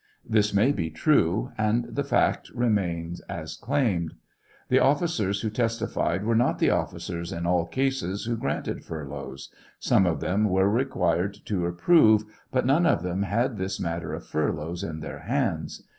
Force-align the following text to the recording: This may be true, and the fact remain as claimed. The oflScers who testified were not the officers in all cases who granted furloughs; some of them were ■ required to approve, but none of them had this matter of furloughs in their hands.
This 0.27 0.51
may 0.51 0.71
be 0.71 0.89
true, 0.89 1.51
and 1.59 1.85
the 1.85 2.03
fact 2.03 2.49
remain 2.55 3.15
as 3.29 3.55
claimed. 3.55 4.15
The 4.69 4.77
oflScers 4.79 5.43
who 5.43 5.51
testified 5.51 6.23
were 6.23 6.33
not 6.33 6.57
the 6.57 6.71
officers 6.71 7.31
in 7.31 7.45
all 7.45 7.67
cases 7.67 8.25
who 8.25 8.35
granted 8.35 8.83
furloughs; 8.83 9.51
some 9.77 10.07
of 10.07 10.19
them 10.19 10.45
were 10.45 10.69
■ 10.71 10.73
required 10.73 11.37
to 11.45 11.67
approve, 11.67 12.23
but 12.49 12.65
none 12.65 12.87
of 12.87 13.03
them 13.03 13.21
had 13.21 13.59
this 13.59 13.79
matter 13.79 14.11
of 14.15 14.25
furloughs 14.25 14.81
in 14.83 15.01
their 15.01 15.19
hands. 15.19 15.83